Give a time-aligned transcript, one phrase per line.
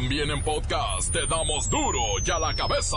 [0.00, 2.96] También en podcast te damos duro y a la cabeza.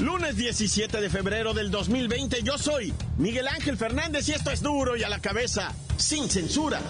[0.00, 4.98] Lunes 17 de febrero del 2020, yo soy Miguel Ángel Fernández y esto es duro
[4.98, 6.82] y a la cabeza, sin censura.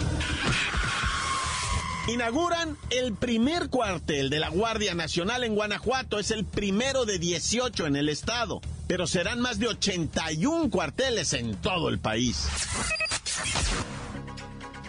[2.09, 6.21] Inauguran el primer cuartel de la Guardia Nacional en Guanajuato.
[6.21, 11.57] Es el primero de 18 en el estado, pero serán más de 81 cuarteles en
[11.57, 12.46] todo el país.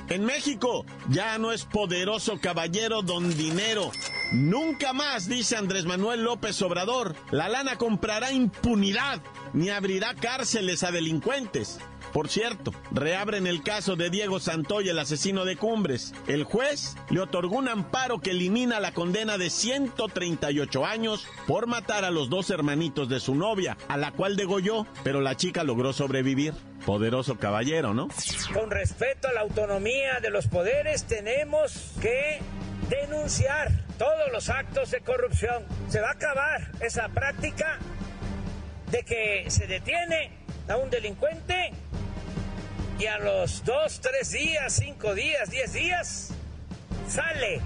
[0.09, 3.91] En México ya no es poderoso caballero don dinero.
[4.31, 9.21] Nunca más, dice Andrés Manuel López Obrador, la lana comprará impunidad
[9.53, 11.79] ni abrirá cárceles a delincuentes.
[12.13, 16.13] Por cierto, reabren el caso de Diego Santoy, el asesino de Cumbres.
[16.27, 22.05] El juez le otorgó un amparo que elimina la condena de 138 años por matar
[22.05, 25.93] a los dos hermanitos de su novia, a la cual degolló, pero la chica logró
[25.93, 26.53] sobrevivir.
[26.85, 28.07] Poderoso caballero, ¿no?
[28.53, 32.39] Con respeto a la autonomía de los poderes, tenemos que
[32.89, 35.65] denunciar todos los actos de corrupción.
[35.89, 37.79] Se va a acabar esa práctica
[38.91, 40.31] de que se detiene
[40.69, 41.73] a un delincuente
[42.99, 46.29] y a los dos, tres días, cinco días, diez días,
[47.07, 47.61] sale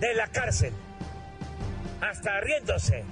[0.00, 0.72] de la cárcel,
[2.00, 3.04] hasta riéndose,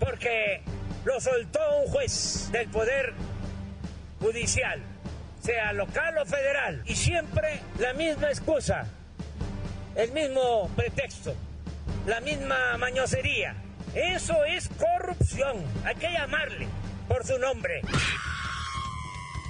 [0.00, 0.60] porque
[1.04, 3.14] lo soltó un juez del Poder
[4.20, 4.80] Judicial,
[5.40, 8.86] sea local o federal, y siempre la misma excusa,
[9.94, 11.34] el mismo pretexto,
[12.06, 13.54] la misma mañosería.
[13.94, 16.66] Eso es corrupción, hay que llamarle
[17.06, 17.82] por su nombre.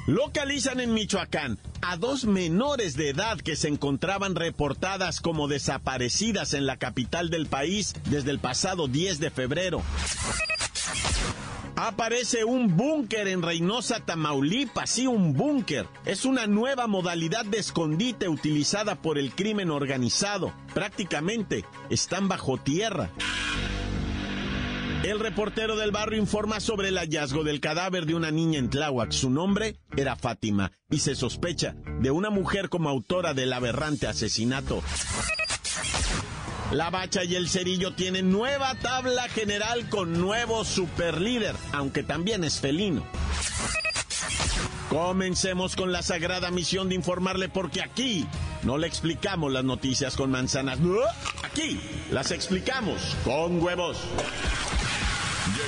[0.06, 6.66] Localizan en Michoacán a dos menores de edad que se encontraban reportadas como desaparecidas en
[6.66, 9.82] la capital del país desde el pasado 10 de febrero.
[11.76, 15.88] Aparece un búnker en Reynosa, Tamaulipas, sí, un búnker.
[16.04, 20.52] Es una nueva modalidad de escondite utilizada por el crimen organizado.
[20.74, 23.10] Prácticamente están bajo tierra.
[25.04, 29.12] El reportero del barrio informa sobre el hallazgo del cadáver de una niña en Tláhuac.
[29.12, 34.82] Su nombre era Fátima y se sospecha de una mujer como autora del aberrante asesinato.
[36.72, 42.58] La Bacha y el Cerillo tienen nueva tabla general con nuevo superlíder, aunque también es
[42.58, 43.04] felino.
[44.88, 48.26] Comencemos con la sagrada misión de informarle porque aquí
[48.62, 50.78] no le explicamos las noticias con manzanas.
[51.42, 51.78] Aquí
[52.10, 53.98] las explicamos con huevos.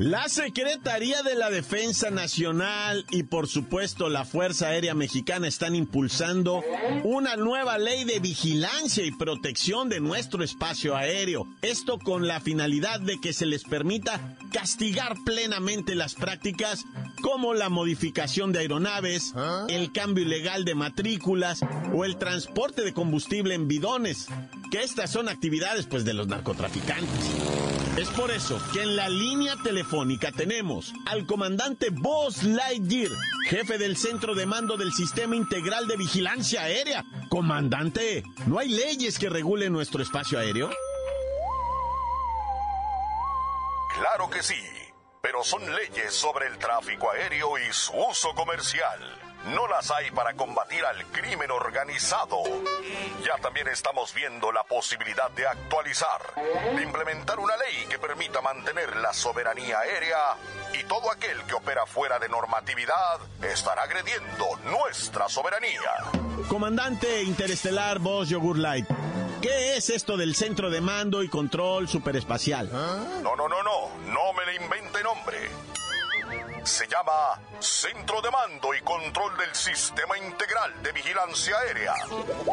[0.00, 6.62] La Secretaría de la Defensa Nacional y por supuesto la Fuerza Aérea Mexicana están impulsando
[7.04, 11.46] una nueva ley de vigilancia y protección de nuestro espacio aéreo.
[11.60, 16.86] Esto con la finalidad de que se les permita castigar plenamente las prácticas
[17.20, 19.34] como la modificación de aeronaves,
[19.68, 21.60] el cambio ilegal de matrículas
[21.92, 24.28] o el transporte de combustible en bidones,
[24.70, 27.69] que estas son actividades pues de los narcotraficantes.
[28.00, 33.10] Es por eso que en la línea telefónica tenemos al comandante Boss Lightyear,
[33.46, 37.04] jefe del centro de mando del Sistema Integral de Vigilancia Aérea.
[37.28, 40.70] Comandante, ¿no hay leyes que regulen nuestro espacio aéreo?
[43.98, 44.62] Claro que sí,
[45.20, 50.34] pero son leyes sobre el tráfico aéreo y su uso comercial no las hay para
[50.34, 52.42] combatir al crimen organizado.
[53.24, 56.20] Ya también estamos viendo la posibilidad de actualizar,
[56.76, 60.36] de implementar una ley que permita mantener la soberanía aérea
[60.78, 65.90] y todo aquel que opera fuera de normatividad estará agrediendo nuestra soberanía.
[66.48, 68.86] Comandante Interestelar Boss Yogur Light.
[69.40, 72.70] ¿Qué es esto del Centro de Mando y Control Superespacial?
[72.70, 75.50] No, no, no, no, no me le invente nombre
[76.64, 81.94] se llama Centro de Mando y Control del Sistema Integral de Vigilancia Aérea.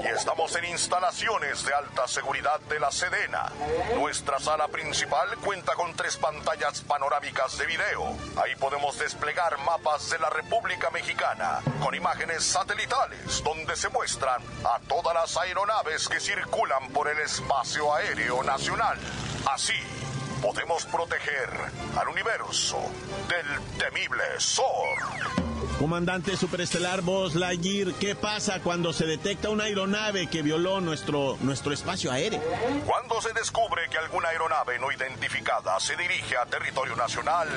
[0.04, 3.52] Y estamos en instalaciones de alta seguridad de la Sedena.
[3.96, 8.16] Nuestra sala principal cuenta con tres pantallas panorámicas de video.
[8.42, 14.80] Ahí podemos desplegar mapas de la República Mexicana con imágenes satelitales donde se muestran a
[14.88, 18.98] todas las aeronaves que circulan por el espacio aéreo nacional.
[19.50, 19.74] Así
[20.48, 21.50] podemos proteger
[21.98, 22.78] al universo
[23.28, 24.98] del temible Zor.
[25.78, 31.74] Comandante superestelar Buzz Lightyear, ¿qué pasa cuando se detecta una aeronave que violó nuestro, nuestro
[31.74, 32.42] espacio aéreo?
[32.86, 37.50] Cuando se descubre que alguna aeronave no identificada se dirige a territorio nacional,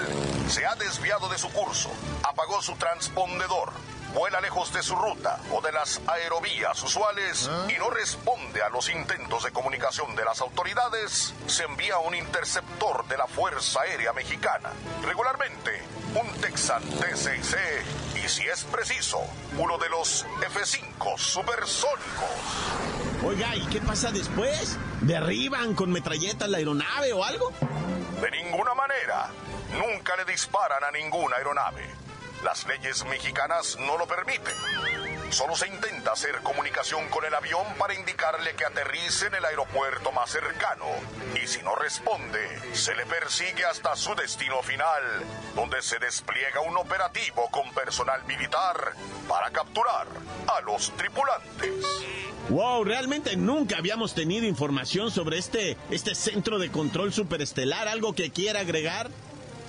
[0.48, 1.90] se ha desviado de su curso,
[2.24, 3.70] apagó su transpondedor,
[4.14, 8.88] vuela lejos de su ruta o de las aerovías usuales y no responde a los
[8.88, 14.70] intentos de comunicación de las autoridades, se envía un interceptor de la Fuerza Aérea Mexicana.
[15.02, 15.82] Regularmente,
[16.14, 17.56] un Texan T-6C
[18.24, 19.20] y si es preciso,
[19.58, 22.30] uno de los F-5 supersónicos.
[23.24, 24.78] Oiga, ¿y qué pasa después?
[25.02, 27.52] ¿Derriban con metralletas la aeronave o algo?
[28.20, 29.28] De ninguna manera.
[29.72, 31.99] Nunca le disparan a ninguna aeronave.
[32.44, 34.54] Las leyes mexicanas no lo permiten.
[35.30, 40.10] Solo se intenta hacer comunicación con el avión para indicarle que aterrice en el aeropuerto
[40.10, 40.86] más cercano.
[41.40, 42.40] Y si no responde,
[42.72, 45.02] se le persigue hasta su destino final,
[45.54, 48.94] donde se despliega un operativo con personal militar
[49.28, 50.06] para capturar
[50.48, 51.86] a los tripulantes.
[52.48, 57.86] Wow, realmente nunca habíamos tenido información sobre este, este centro de control superestelar.
[57.86, 59.10] ¿Algo que quiera agregar?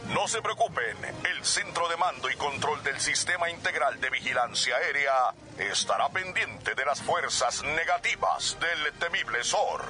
[0.10, 0.98] No se preocupen,
[1.30, 6.86] el Centro de Mando y Control del Sistema Integral de Vigilancia Aérea estará pendiente de
[6.86, 9.86] las fuerzas negativas del temible SOR.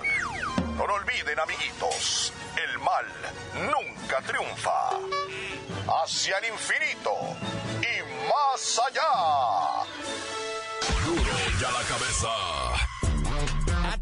[0.78, 3.06] No lo olviden, amiguitos, el mal
[3.56, 4.92] nunca triunfa.
[6.04, 7.12] Hacia el infinito
[7.82, 9.84] y más allá.
[11.06, 12.81] Duro ya la cabeza.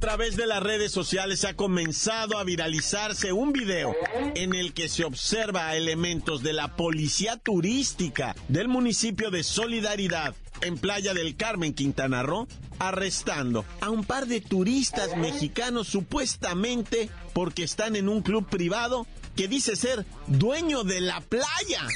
[0.09, 3.95] A través de las redes sociales ha comenzado a viralizarse un video
[4.33, 10.79] en el que se observa elementos de la policía turística del municipio de Solidaridad en
[10.79, 12.47] Playa del Carmen, Quintana Roo,
[12.79, 19.47] arrestando a un par de turistas mexicanos supuestamente porque están en un club privado que
[19.47, 21.87] dice ser dueño de la playa.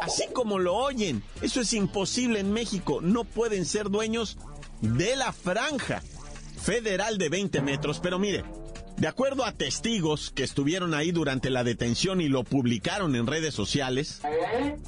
[0.00, 4.38] Así como lo oyen, eso es imposible en México, no pueden ser dueños
[4.80, 6.02] de la franja
[6.62, 8.44] federal de 20 metros, pero mire,
[8.96, 13.54] de acuerdo a testigos que estuvieron ahí durante la detención y lo publicaron en redes
[13.54, 14.20] sociales,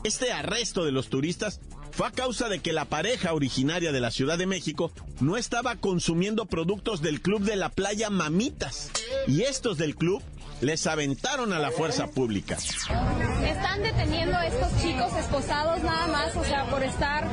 [0.04, 1.60] este arresto de los turistas
[1.90, 5.76] fue a causa de que la pareja originaria de la Ciudad de México no estaba
[5.76, 8.90] consumiendo productos del club de la playa Mamitas.
[9.28, 10.20] Y estos del club
[10.60, 12.56] les aventaron a la fuerza pública.
[12.56, 17.26] Están deteniendo a estos chicos esposados nada más, o sea, por estar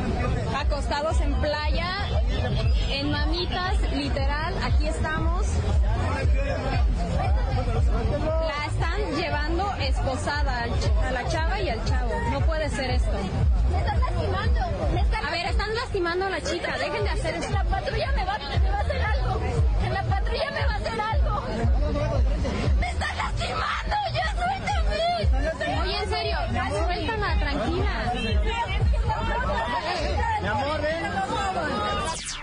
[0.55, 2.07] acostados en playa,
[2.89, 5.47] en mamitas, literal, aquí estamos.
[8.47, 10.63] La están llevando esposada
[11.07, 12.11] a la chava y al chavo.
[12.31, 13.11] No puede ser esto.
[13.71, 14.59] Me están lastimando.
[14.93, 17.51] Me están A ver, están lastimando a la chica, dejen de hacer esto.
[17.51, 18.80] La patrulla me va, me va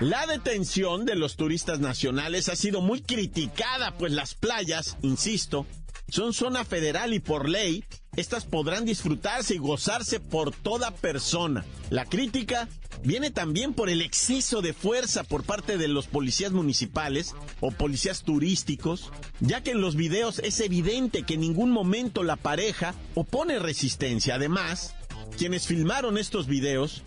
[0.01, 5.67] La detención de los turistas nacionales ha sido muy criticada, pues las playas, insisto,
[6.09, 7.85] son zona federal y por ley,
[8.15, 11.65] estas podrán disfrutarse y gozarse por toda persona.
[11.91, 12.69] La crítica
[13.03, 18.23] viene también por el exceso de fuerza por parte de los policías municipales o policías
[18.23, 19.11] turísticos,
[19.41, 24.37] ya que en los videos es evidente que en ningún momento la pareja opone resistencia.
[24.37, 24.95] Además,
[25.37, 27.03] quienes filmaron estos videos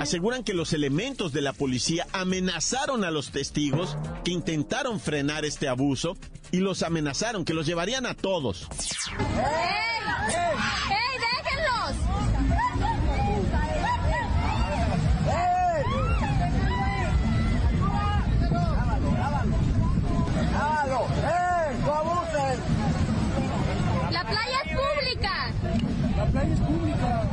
[0.00, 5.68] aseguran que los elementos de la policía amenazaron a los testigos que intentaron frenar este
[5.68, 6.16] abuso
[6.50, 8.66] y los amenazaron que los llevarían a todos.
[9.18, 9.26] ¡Ey!
[10.90, 11.96] ¡Ey, déjenlos!
[24.10, 24.60] La playa
[26.54, 27.28] es pública.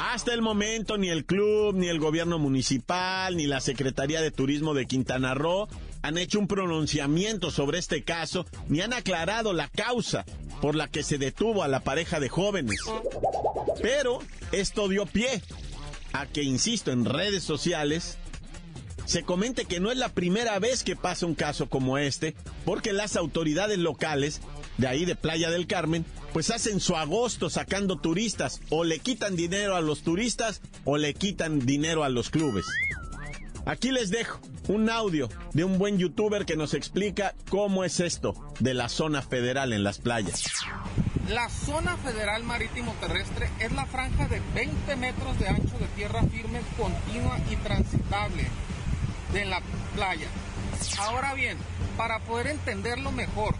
[0.00, 4.74] Hasta el momento ni el club, ni el gobierno municipal, ni la Secretaría de Turismo
[4.74, 5.68] de Quintana Roo
[6.02, 10.24] han hecho un pronunciamiento sobre este caso, ni han aclarado la causa
[10.60, 12.80] por la que se detuvo a la pareja de jóvenes.
[13.82, 14.20] Pero
[14.52, 15.42] esto dio pie
[16.12, 18.18] a que, insisto, en redes sociales
[19.08, 22.34] se comente que no es la primera vez que pasa un caso como este,
[22.66, 24.42] porque las autoridades locales
[24.76, 29.34] de ahí de Playa del Carmen, pues hacen su agosto sacando turistas, o le quitan
[29.34, 32.66] dinero a los turistas o le quitan dinero a los clubes.
[33.64, 38.34] Aquí les dejo un audio de un buen youtuber que nos explica cómo es esto
[38.60, 40.44] de la zona federal en las playas.
[41.30, 46.22] La zona federal marítimo terrestre es la franja de 20 metros de ancho de tierra
[46.24, 48.48] firme, continua y transitable
[49.32, 49.60] de la
[49.94, 50.28] playa.
[50.98, 51.58] Ahora bien,
[51.96, 53.54] para poder entenderlo mejor,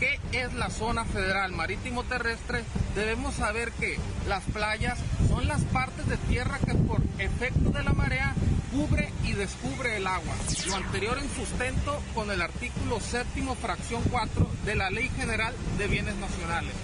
[0.00, 2.64] ¿qué es la zona federal marítimo terrestre?
[2.94, 7.92] Debemos saber que las playas son las partes de tierra que por efecto de la
[7.92, 8.34] marea
[8.72, 10.34] cubre y descubre el agua.
[10.66, 15.86] Lo anterior en sustento con el artículo séptimo, fracción 4 de la Ley General de
[15.86, 16.74] Bienes Nacionales.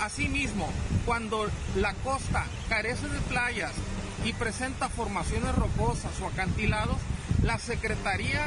[0.00, 0.68] Asimismo,
[1.04, 3.72] cuando la costa carece de playas
[4.24, 6.96] y presenta formaciones rocosas o acantilados,
[7.44, 8.40] la Secretaría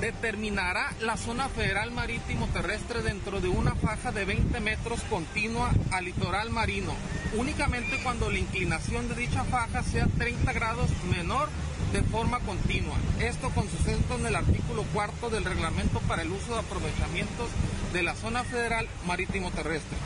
[0.00, 6.06] determinará la zona federal marítimo terrestre dentro de una faja de 20 metros continua al
[6.06, 6.94] litoral marino,
[7.36, 11.48] únicamente cuando la inclinación de dicha faja sea 30 grados menor
[11.96, 12.94] de forma continua.
[13.20, 17.48] Esto con sustento en el artículo cuarto del reglamento para el uso de aprovechamientos
[17.94, 19.96] de la zona federal marítimo terrestre.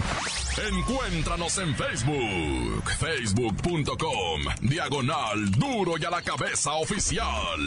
[0.68, 7.58] Encuéntranos en Facebook, facebook.com, diagonal duro y a la cabeza oficial.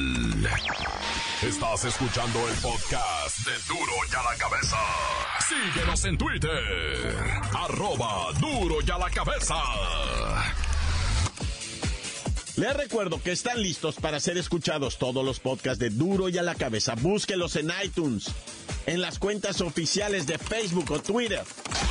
[1.42, 4.78] Estás escuchando el podcast de duro y a la cabeza.
[5.50, 9.56] Síguenos en Twitter, arroba duro y a la cabeza.
[12.56, 16.44] Les recuerdo que están listos para ser escuchados todos los podcasts de Duro y a
[16.44, 16.94] la cabeza.
[16.96, 18.28] Búsquelos en iTunes,
[18.86, 21.42] en las cuentas oficiales de Facebook o Twitter.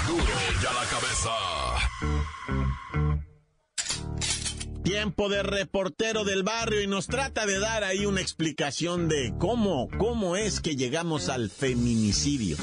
[0.06, 0.22] Duro
[0.62, 1.30] y a la cabeza.
[4.84, 9.88] Tiempo de reportero del barrio y nos trata de dar ahí una explicación de cómo,
[9.98, 12.56] cómo es que llegamos al feminicidio.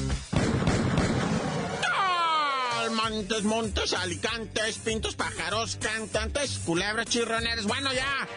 [3.09, 7.65] Montes, montes, alicantes, pintos, pájaros, cantantes, culebras, chirroneros.
[7.65, 8.27] Bueno, ya.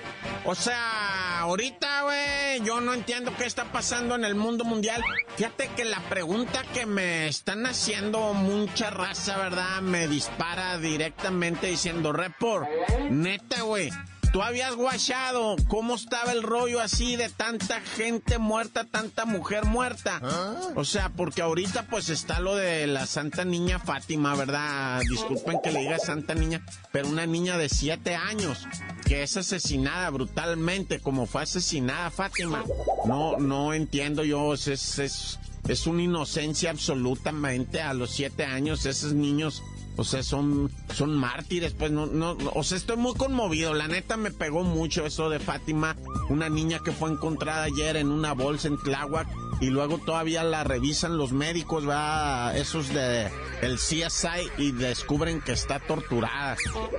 [0.46, 5.02] O sea, ahorita, güey, yo no entiendo qué está pasando en el mundo mundial.
[5.36, 9.82] Fíjate que la pregunta que me están haciendo mucha raza, ¿verdad?
[9.82, 12.66] Me dispara directamente diciendo, report,
[13.10, 13.90] neta, güey
[14.32, 20.20] ¿Tú habías guachado cómo estaba el rollo así de tanta gente muerta, tanta mujer muerta?
[20.22, 20.56] ¿Ah?
[20.74, 25.02] O sea, porque ahorita pues está lo de la Santa Niña Fátima, ¿verdad?
[25.08, 28.66] Disculpen que le diga Santa Niña, pero una niña de siete años
[29.04, 32.64] que es asesinada brutalmente como fue asesinada Fátima.
[33.04, 39.12] No, no entiendo yo, es, es, es una inocencia absolutamente a los siete años, esos
[39.12, 39.62] niños
[39.96, 43.74] o sea, son, son mártires, pues no, no, o sea, estoy muy conmovido.
[43.74, 45.96] La neta me pegó mucho eso de Fátima,
[46.30, 49.28] una niña que fue encontrada ayer en una bolsa en Tláhuac
[49.60, 53.30] y luego todavía la revisan los médicos, va, esos de
[53.60, 56.56] el CSI y descubren que está torturada.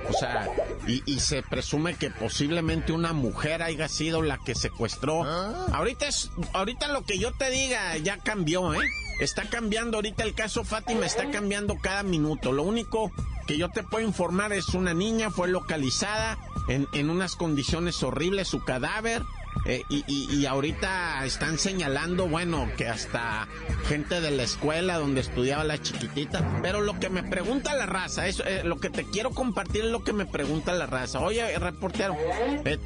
[0.08, 0.48] O sea,
[0.86, 5.24] y, y, se presume que posiblemente una mujer haya sido la que secuestró.
[5.24, 5.66] ¿Ah?
[5.72, 8.78] Ahorita es, ahorita lo que yo te diga ya cambió, ¿eh?
[9.20, 12.52] Está cambiando ahorita el caso Fátima, está cambiando cada minuto.
[12.52, 13.12] Lo único
[13.46, 18.48] que yo te puedo informar es una niña fue localizada en, en unas condiciones horribles,
[18.48, 19.22] su cadáver.
[19.66, 23.48] Eh, y, y, ahorita están señalando, bueno, que hasta
[23.86, 26.60] gente de la escuela donde estudiaba la chiquitita.
[26.60, 29.90] Pero lo que me pregunta la raza, eso, eh, lo que te quiero compartir es
[29.90, 31.20] lo que me pregunta la raza.
[31.20, 32.16] Oye, reportero,
[32.64, 32.78] eh,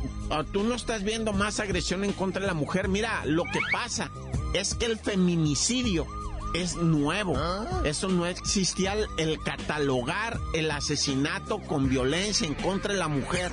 [0.52, 2.88] tú no estás viendo más agresión en contra de la mujer.
[2.88, 4.10] Mira, lo que pasa
[4.52, 6.06] es que el feminicidio
[6.54, 7.36] es nuevo.
[7.84, 13.52] Eso no existía el, catalogar el asesinato con violencia en contra de la mujer.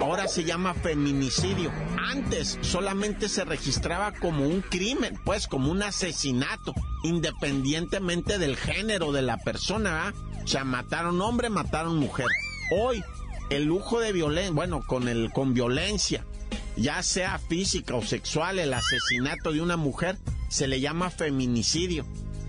[0.00, 1.72] Ahora se llama feminicidio.
[1.98, 9.22] Antes solamente se registraba como un crimen, pues como un asesinato, independientemente del género de
[9.22, 10.14] la persona.
[10.42, 12.26] O sea, mataron hombre, mataron mujer.
[12.72, 13.02] Hoy
[13.50, 16.24] el lujo de violencia, bueno, con el con violencia,
[16.76, 20.18] ya sea física o sexual, el asesinato de una mujer
[20.48, 22.06] se le llama feminicidio.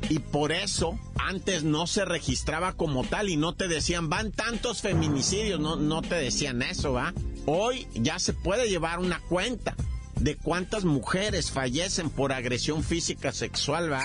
[0.10, 4.82] Y por eso antes no se registraba como tal y no te decían, van tantos
[4.82, 7.14] feminicidios, no, no te decían eso, ¿va?
[7.46, 9.76] Hoy ya se puede llevar una cuenta
[10.20, 14.04] de cuántas mujeres fallecen por agresión física sexual, ¿va?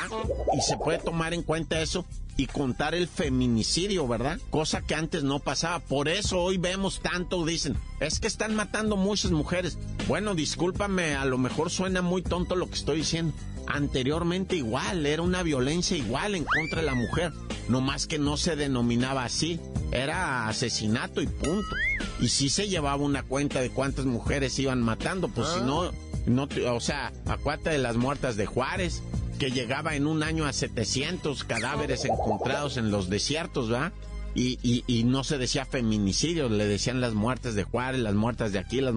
[0.57, 2.07] Y se puede tomar en cuenta eso
[2.39, 4.39] y contar el feminicidio, ¿verdad?
[4.51, 5.81] Cosa que antes no pasaba.
[5.81, 9.79] Por eso hoy vemos tanto, dicen, es que están matando muchas mujeres.
[10.07, 13.35] Bueno, discúlpame, a lo mejor suena muy tonto lo que estoy diciendo.
[13.67, 17.33] Anteriormente igual, era una violencia igual en contra de la mujer,
[17.69, 19.61] no más que no se denominaba así,
[19.93, 21.75] era asesinato y punto.
[22.21, 25.93] Y sí se llevaba una cuenta de cuántas mujeres iban matando, pues si no,
[26.27, 29.03] no, o sea, acuérdate de las muertas de Juárez,
[29.39, 33.93] que llegaba en un año a 700 cadáveres encontrados en los desiertos, ¿va?
[34.35, 38.53] Y, y, y, no se decía feminicidio, le decían las muertes de Juárez, las muertes
[38.53, 38.95] de aquí, las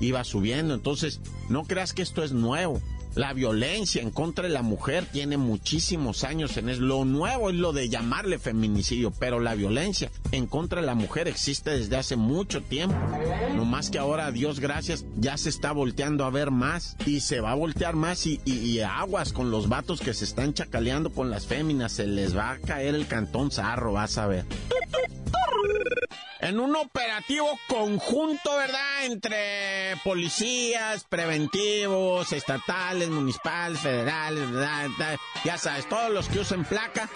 [0.00, 0.74] iba subiendo.
[0.74, 2.82] Entonces, no creas que esto es nuevo.
[3.14, 6.80] La violencia en contra de la mujer tiene muchísimos años en eso.
[6.80, 11.28] Lo nuevo es lo de llamarle feminicidio, pero la violencia en contra de la mujer
[11.28, 12.96] existe desde hace mucho tiempo.
[13.54, 17.40] No más que ahora, Dios gracias, ya se está volteando a ver más y se
[17.40, 21.30] va a voltear más y, y aguas con los vatos que se están chacaleando con
[21.30, 21.92] las féminas.
[21.92, 24.44] Se les va a caer el cantón zarro, vas a ver
[26.44, 29.06] en un operativo conjunto, ¿verdad?
[29.06, 34.90] Entre policías, preventivos, estatales, municipales, federales, ¿verdad?
[35.42, 37.08] Ya sabes, todos los que usan placa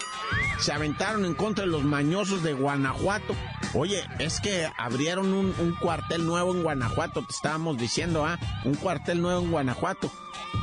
[0.59, 3.35] se aventaron en contra de los mañosos de Guanajuato.
[3.75, 8.39] Oye, es que abrieron un, un cuartel nuevo en Guanajuato, te estábamos diciendo, ¿ah?
[8.65, 10.11] Un cuartel nuevo en Guanajuato.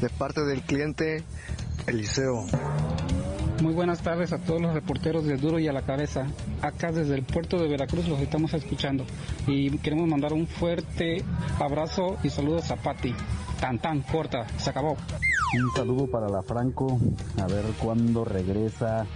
[0.00, 1.22] de parte del cliente
[1.86, 2.46] Eliseo.
[3.62, 6.28] Muy buenas tardes a todos los reporteros de Duro y a la Cabeza.
[6.62, 9.04] Acá desde el puerto de Veracruz los estamos escuchando
[9.46, 11.22] y queremos mandar un fuerte
[11.60, 13.14] abrazo y saludos a Patti.
[13.60, 14.96] Tan tan corta, se acabó.
[15.54, 17.00] Un saludo para la Franco,
[17.38, 19.06] a ver cuándo regresa.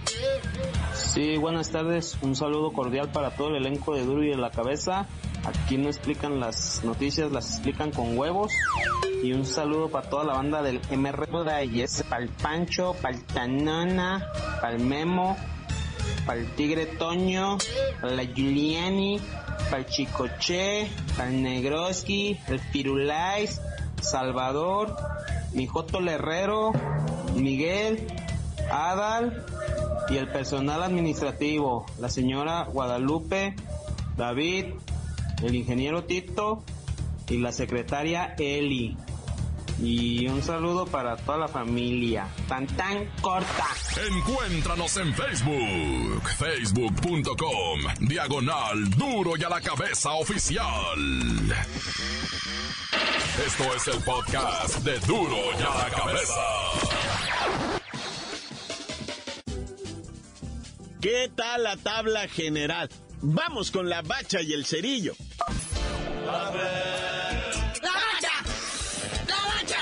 [1.13, 4.49] Sí, buenas tardes, un saludo cordial para todo el elenco de Duro y en la
[4.49, 5.05] Cabeza.
[5.45, 8.51] Aquí no explican las noticias, las explican con huevos.
[9.21, 11.27] Y un saludo para toda la banda del MR
[11.65, 14.27] y es para Pancho, para el Tanana,
[14.59, 15.37] para el Memo,
[16.25, 17.59] para el Tigre Toño,
[18.01, 19.19] para la Giuliani,
[19.69, 23.61] para el Chicoche, para el Negroski, el Pirulais,
[24.01, 24.95] Salvador,
[25.53, 26.71] mi Joto Herrero,
[27.35, 28.07] Miguel,
[28.71, 29.45] Adal
[30.09, 33.55] y el personal administrativo, la señora Guadalupe,
[34.17, 34.65] David,
[35.41, 36.63] el ingeniero Tito
[37.29, 38.97] y la secretaria Eli.
[39.81, 42.27] Y un saludo para toda la familia.
[42.47, 43.67] Tan tan corta.
[44.07, 50.67] Encuéntranos en Facebook, facebook.com, diagonal duro y a la cabeza oficial.
[53.45, 57.82] Esto es el podcast de duro y a la cabeza.
[61.03, 62.87] ¿Qué tal la tabla general?
[63.21, 65.13] Vamos con la bacha y el cerillo.
[66.25, 66.61] ¡La bacha!
[69.27, 69.81] ¡La bacha!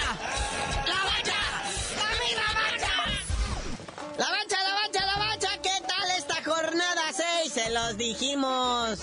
[0.88, 1.36] ¡La bacha!
[1.96, 2.94] ¡Dame la bacha!
[4.18, 5.62] La bacha, la bacha, la bacha.
[5.62, 7.54] ¿Qué tal esta jornada 6?
[7.54, 9.02] Se los dijimos.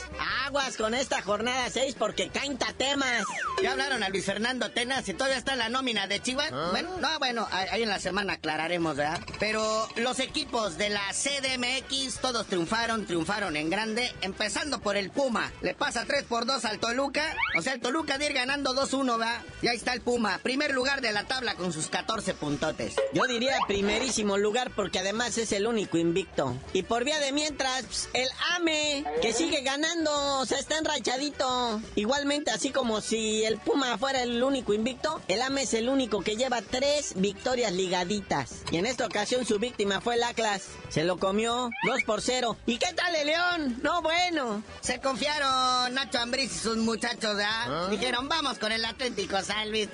[0.49, 3.23] Aguas con esta jornada 6 porque caen temas.
[3.63, 6.51] ¿Ya hablaron a Luis Fernando Tenas y todavía está en la nómina de Chivas?
[6.53, 6.69] ¿Ah?
[6.71, 9.21] Bueno, no, bueno, ahí en la semana aclararemos, ¿verdad?
[9.39, 15.53] Pero los equipos de la CDMX todos triunfaron, triunfaron en grande, empezando por el Puma.
[15.61, 19.19] Le pasa 3 por 2 al Toluca, o sea, el Toluca de ir ganando 2-1,
[19.19, 19.43] ¿verdad?
[19.61, 22.95] Y ahí está el Puma, primer lugar de la tabla con sus 14 puntotes.
[23.13, 26.57] Yo diría primerísimo lugar porque además es el único invicto.
[26.73, 31.81] Y por vía de mientras, pues, el AME, que sigue ganando, o sea, está enrachadito.
[31.96, 36.22] Igualmente, así como si el Puma fuera el único invicto, el AME es el único
[36.22, 38.62] que lleva tres victorias ligaditas.
[38.70, 40.68] Y en esta ocasión su víctima fue el Atlas.
[40.90, 42.57] Se lo comió 2 por 0.
[42.66, 43.79] ¿Y qué tal el León?
[43.83, 44.62] No, bueno.
[44.81, 47.88] Se confiaron Nacho Ambriz y sus muchachos, ¿verdad?
[47.90, 49.88] Dijeron, vamos con el Atlético Salvis.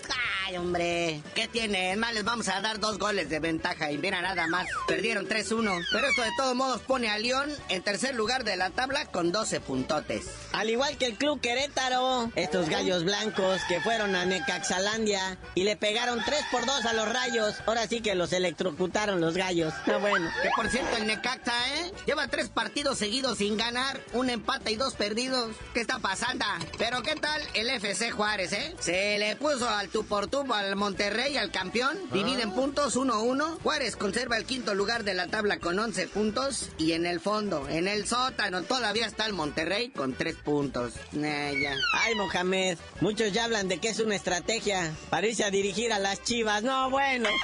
[0.47, 1.23] Ay, hombre.
[1.35, 1.97] ¿Qué tiene?
[1.97, 4.67] Más les vamos a dar dos goles de ventaja y mira nada más.
[4.87, 5.85] Perdieron 3-1.
[5.91, 9.33] Pero esto de todos modos pone a León en tercer lugar de la tabla con
[9.33, 10.34] 12 puntotes.
[10.53, 15.77] Al igual que el Club Querétaro, estos gallos blancos que fueron a Necaxalandia y le
[15.77, 17.57] pegaron 3 por 2 a los rayos.
[17.67, 19.75] Ahora sí que los electrocutaron los gallos.
[19.87, 20.31] No bueno.
[20.43, 21.93] Que por cierto, el Necaxa, ¿eh?
[22.07, 25.57] Lleva tres partidos seguidos sin ganar, un empate y dos perdidos.
[25.73, 26.45] ¿Qué está pasando?
[26.79, 28.75] Pero ¿qué tal el FC Juárez, eh?
[28.79, 31.99] Se le puso al tu por tu al Monterrey, al campeón.
[32.13, 33.59] Dividen puntos 1-1.
[33.63, 36.71] Juárez conserva el quinto lugar de la tabla con 11 puntos.
[36.79, 40.95] Y en el fondo, en el sótano, todavía está el Monterrey con 3 puntos.
[41.13, 41.75] ya.
[41.93, 45.99] Ay, Mohamed, muchos ya hablan de que es una estrategia para irse a dirigir a
[45.99, 46.63] las chivas.
[46.63, 47.29] No, bueno.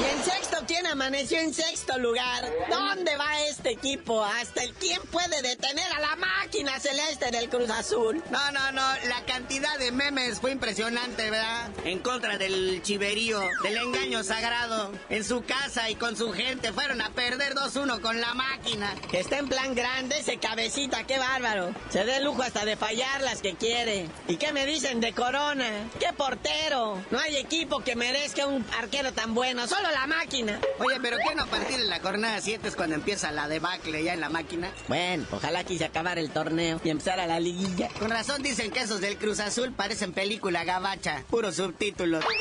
[0.00, 2.48] Y en sexto, ¿quién amaneció en sexto lugar?
[2.68, 4.24] ¿Dónde va este equipo?
[4.24, 8.22] ¿Hasta el quién puede detener a la máquina celeste del Cruz Azul?
[8.30, 11.70] No, no, no, la cantidad de memes fue impresionante, ¿verdad?
[11.84, 14.92] En contra del chiverío, del engaño sagrado.
[15.08, 18.94] En su casa y con su gente fueron a perder 2-1 con la máquina.
[19.10, 21.74] Que está en plan grande ese cabecita, qué bárbaro.
[21.90, 24.08] Se dé lujo hasta de fallar las que quiere.
[24.28, 25.88] ¿Y qué me dicen de Corona?
[25.98, 27.02] ¡Qué portero!
[27.10, 30.59] No hay equipo que merezca un arquero tan bueno, solo la máquina.
[30.78, 34.02] Oye, pero ¿qué no a partir de la jornada 7 es cuando empieza la debacle
[34.02, 34.70] ya en la máquina?
[34.88, 37.88] Bueno, ojalá quise acabar el torneo y empezar a la liguilla.
[37.98, 42.24] Con razón dicen que esos del Cruz Azul parecen película gabacha, puros subtítulos.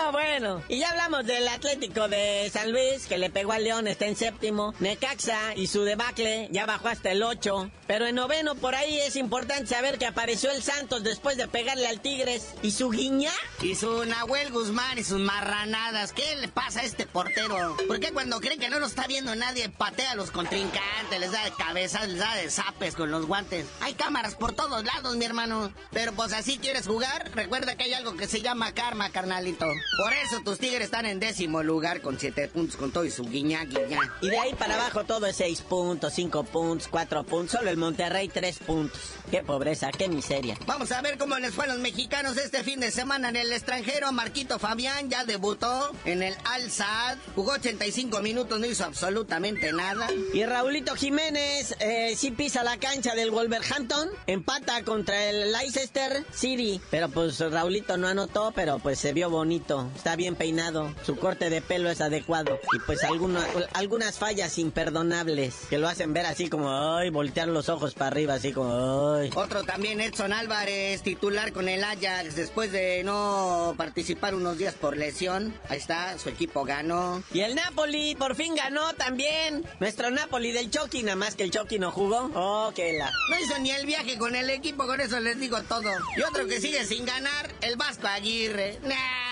[0.00, 0.62] No, bueno.
[0.68, 4.16] Y ya hablamos del Atlético de San Luis, que le pegó al León, está en
[4.16, 4.74] séptimo.
[4.80, 7.70] Necaxa y su debacle ya bajó hasta el 8.
[7.86, 11.86] Pero en noveno, por ahí es importante saber que apareció el Santos después de pegarle
[11.86, 12.54] al Tigres.
[12.62, 13.32] ¿Y su guiña?
[13.60, 16.12] Y su Nahuel Guzmán y sus marranadas.
[16.12, 17.76] ¿Qué le pasa a este portero?
[17.86, 21.32] ¿Por qué cuando creen que no lo está viendo nadie, patea a los contrincantes, les
[21.32, 23.66] da de cabeza, les da de zapes con los guantes?
[23.80, 25.72] Hay cámaras por todos lados, mi hermano.
[25.92, 29.66] Pero pues así quieres jugar, recuerda que hay algo que se llama karma, carnalito.
[29.96, 33.24] Por eso tus tigres están en décimo lugar con siete puntos con todo y su
[33.24, 34.00] guiña, guiña.
[34.20, 37.58] Y de ahí para abajo todo es seis puntos, cinco puntos, cuatro puntos.
[37.58, 39.00] Solo el Monterrey tres puntos.
[39.30, 40.56] Qué pobreza, qué miseria.
[40.66, 43.52] Vamos a ver cómo les fue a los mexicanos este fin de semana en el
[43.52, 44.12] extranjero.
[44.12, 47.18] Marquito Fabián ya debutó en el Al Saad.
[47.34, 50.08] Jugó 85 minutos, no hizo absolutamente nada.
[50.32, 54.08] Y Raulito Jiménez eh, sí pisa la cancha del Wolverhampton.
[54.26, 56.80] Empata contra el Leicester City.
[56.90, 59.79] Pero pues Raulito no anotó, pero pues se vio bonito.
[59.96, 60.94] Está bien peinado.
[61.04, 62.58] Su corte de pelo es adecuado.
[62.74, 67.68] Y pues alguna, algunas fallas imperdonables que lo hacen ver así como, ay, voltear los
[67.68, 69.30] ojos para arriba, así como, ay.
[69.34, 74.96] Otro también, Edson Álvarez, titular con el Ajax después de no participar unos días por
[74.96, 75.54] lesión.
[75.68, 77.22] Ahí está, su equipo ganó.
[77.32, 79.64] Y el Napoli por fin ganó también.
[79.80, 82.30] Nuestro Napoli del Chucky, nada más que el Chucky no jugó.
[82.34, 83.10] Oh, que la.
[83.30, 85.90] No hizo ni el viaje con el equipo, con eso les digo todo.
[86.16, 88.78] Y otro que sigue sin ganar, el Vasco Aguirre.
[88.82, 89.29] Nah,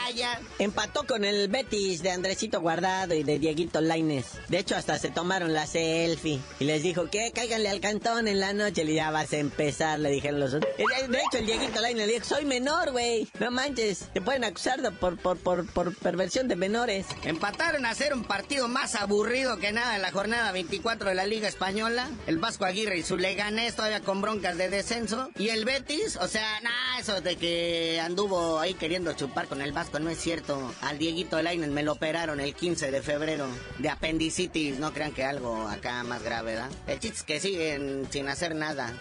[0.58, 4.38] Empató con el Betis de Andresito Guardado y de Dieguito Laines.
[4.48, 6.40] De hecho, hasta se tomaron la selfie.
[6.58, 7.30] Y les dijo, ¿qué?
[7.34, 8.84] Cáiganle al cantón en la noche.
[8.84, 10.72] Le ya vas a empezar, le dijeron los otros.
[10.78, 13.28] De hecho, el Dieguito Laines le dijo, soy menor, güey.
[13.38, 17.06] No manches, te pueden acusar de por, por, por, por perversión de menores.
[17.24, 21.26] Empataron a hacer un partido más aburrido que nada en la jornada 24 de la
[21.26, 22.08] Liga Española.
[22.26, 25.28] El Vasco Aguirre y su Leganés todavía con broncas de descenso.
[25.38, 29.72] Y el Betis, o sea, nada, eso de que anduvo ahí queriendo chupar con el
[29.72, 30.74] Vasco no es cierto.
[30.82, 33.46] Al Dieguito Lainez me lo operaron el 15 de febrero
[33.78, 34.78] de apendicitis.
[34.78, 36.70] No crean que algo acá más grave, ¿verdad?
[36.86, 38.94] El chiste es que siguen sin hacer nada.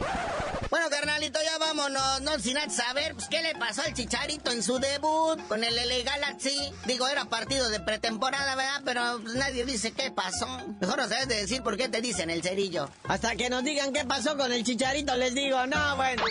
[0.69, 2.21] Bueno, carnalito, ya vámonos.
[2.21, 6.03] No sin saber pues, qué le pasó al Chicharito en su debut con el LA
[6.03, 6.73] Galaxy.
[6.85, 8.81] Digo, era partido de pretemporada, ¿verdad?
[8.85, 10.47] Pero pues, nadie dice qué pasó.
[10.79, 12.89] Mejor no sabes de decir por qué te dicen el cerillo.
[13.03, 16.23] Hasta que nos digan qué pasó con el Chicharito, les digo, no, bueno.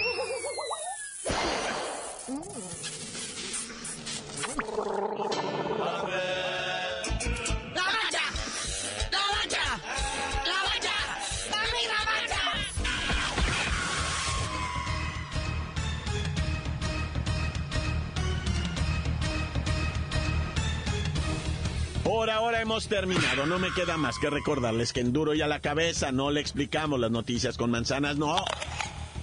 [22.03, 23.47] Por ahora hemos terminado.
[23.47, 26.40] No me queda más que recordarles que en duro y a la cabeza no le
[26.40, 28.37] explicamos las noticias con manzanas, no.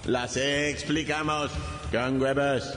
[0.06, 1.50] Las explicamos
[1.90, 2.76] con huevos.